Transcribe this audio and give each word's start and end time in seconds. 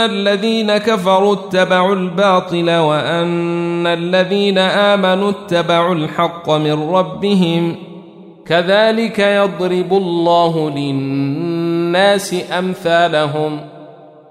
الذين 0.00 0.76
كفروا 0.76 1.34
اتبعوا 1.34 1.94
الباطل 1.94 2.70
وأن 2.70 3.86
الذين 3.86 4.58
آمنوا 4.58 5.30
اتبعوا 5.30 5.94
الحق 5.94 6.50
من 6.50 6.90
ربهم 6.90 7.76
كذلك 8.46 9.18
يضرب 9.18 9.92
الله 9.92 10.70
للناس 10.70 12.34
أمثالهم 12.58 13.60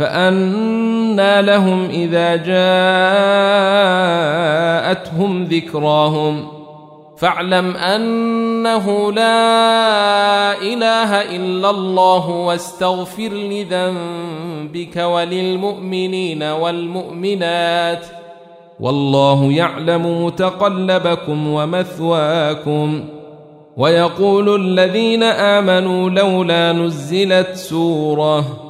فانى 0.00 1.42
لهم 1.42 1.88
اذا 1.90 2.36
جاءتهم 4.86 5.44
ذكراهم 5.44 6.48
فاعلم 7.18 7.76
انه 7.76 9.12
لا 9.12 10.52
اله 10.62 11.36
الا 11.36 11.70
الله 11.70 12.30
واستغفر 12.30 13.28
لذنبك 13.28 14.96
وللمؤمنين 14.96 16.42
والمؤمنات 16.42 18.06
والله 18.80 19.52
يعلم 19.52 20.24
متقلبكم 20.24 21.48
ومثواكم 21.48 23.04
ويقول 23.76 24.60
الذين 24.60 25.22
امنوا 25.22 26.10
لولا 26.10 26.72
نزلت 26.72 27.54
سوره 27.54 28.69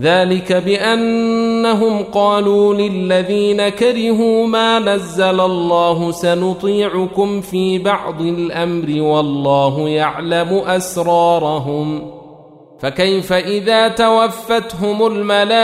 ذلك 0.00 0.52
بأنهم 0.52 2.02
قالوا 2.02 2.74
للذين 2.74 3.68
كرهوا 3.68 4.46
ما 4.46 4.78
نزل 4.78 5.40
الله 5.40 6.10
سنطيعكم 6.10 7.40
في 7.40 7.78
بعض 7.78 8.20
الأمر 8.20 9.02
والله 9.02 9.88
يعلم 9.88 10.62
أسرارهم 10.66 12.10
فكيف 12.80 13.32
إذا 13.32 13.88
توفتهم 13.88 15.06
الملائكة 15.06 15.54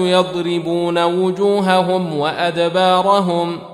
يضربون 0.00 1.04
وجوههم 1.04 2.18
وأدبارهم 2.18 3.73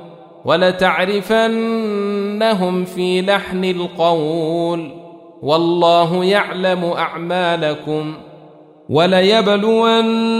ولتعرفنهم 0.45 1.65
في 2.85 3.21
لحن 3.21 3.63
القول 3.63 4.91
والله 5.41 6.25
يعلم 6.25 6.83
أعمالكم 6.85 8.13
وليبلونكم 8.89 10.31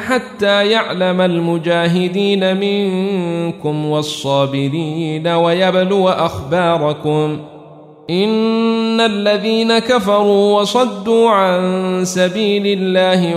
حتى 0.00 0.66
يعلم 0.70 1.20
المجاهدين 1.20 2.56
منكم 2.56 3.86
والصابرين 3.86 5.28
ويبلو 5.28 6.08
أخباركم 6.08 7.38
إن 8.10 9.00
الذين 9.00 9.78
كفروا 9.78 10.60
وصدوا 10.60 11.30
عن 11.30 11.60
سبيل 12.04 12.62
الله 12.66 13.36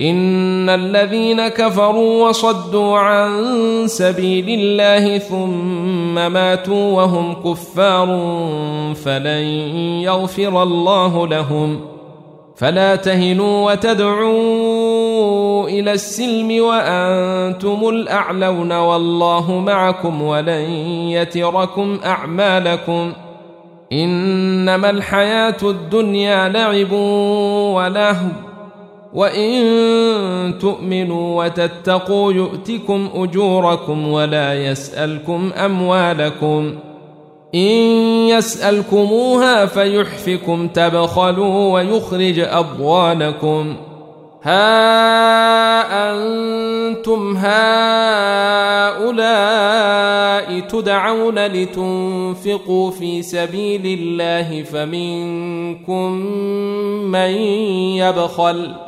ان 0.00 0.68
الذين 0.68 1.48
كفروا 1.48 2.28
وصدوا 2.28 2.98
عن 2.98 3.32
سبيل 3.86 4.46
الله 4.48 5.18
ثم 5.18 6.14
ماتوا 6.14 6.92
وهم 6.92 7.34
كفار 7.34 8.06
فلن 9.04 9.44
يغفر 10.02 10.62
الله 10.62 11.26
لهم 11.26 11.80
فلا 12.56 12.96
تهنوا 12.96 13.72
وتدعوا 13.72 15.68
إلى 15.68 15.92
السلم 15.92 16.64
وأنتم 16.64 17.88
الاعلون 17.88 18.72
والله 18.72 19.58
معكم 19.58 20.22
ولن 20.22 20.70
يتركم 21.10 21.98
اعمالكم 22.04 23.12
انما 23.92 24.90
الحياة 24.90 25.56
الدنيا 25.62 26.48
لعب 26.48 26.92
ولهو 27.72 28.47
وان 29.12 30.58
تؤمنوا 30.58 31.44
وتتقوا 31.44 32.32
يؤتكم 32.32 33.08
اجوركم 33.14 34.08
ولا 34.08 34.66
يسالكم 34.66 35.50
اموالكم 35.56 36.74
إن 37.54 37.80
يسألكموها 38.28 39.66
فيحفكم 39.66 40.68
تبخلوا 40.68 41.72
ويخرج 41.72 42.38
أضوانكم 42.38 43.76
ها 44.42 46.10
أنتم 46.12 47.36
هؤلاء 47.36 47.78
تدعون 50.60 51.46
لتنفقوا 51.46 52.90
في 52.90 53.22
سبيل 53.22 53.98
الله 54.00 54.62
فمنكم 54.62 56.12
من 57.10 57.30
يبخل 57.96 58.87